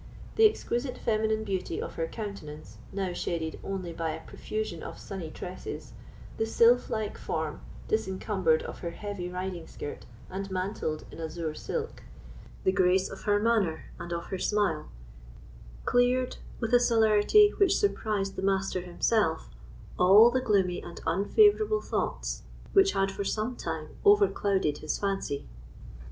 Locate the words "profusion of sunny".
4.25-5.29